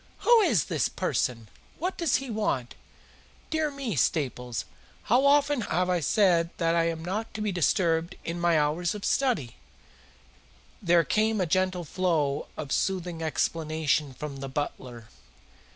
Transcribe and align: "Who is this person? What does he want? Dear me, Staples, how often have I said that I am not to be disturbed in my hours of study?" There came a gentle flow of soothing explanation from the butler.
"Who 0.21 0.39
is 0.41 0.65
this 0.65 0.89
person? 0.89 1.47
What 1.77 1.95
does 1.95 2.15
he 2.15 2.31
want? 2.31 2.73
Dear 3.51 3.69
me, 3.69 3.95
Staples, 3.95 4.65
how 5.03 5.27
often 5.27 5.61
have 5.61 5.91
I 5.91 5.99
said 5.99 6.49
that 6.57 6.73
I 6.73 6.85
am 6.85 7.05
not 7.05 7.31
to 7.35 7.39
be 7.41 7.51
disturbed 7.51 8.15
in 8.25 8.39
my 8.39 8.57
hours 8.59 8.95
of 8.95 9.05
study?" 9.05 9.57
There 10.81 11.03
came 11.03 11.39
a 11.39 11.45
gentle 11.45 11.83
flow 11.83 12.47
of 12.57 12.71
soothing 12.71 13.21
explanation 13.21 14.15
from 14.15 14.37
the 14.37 14.49
butler. 14.49 15.09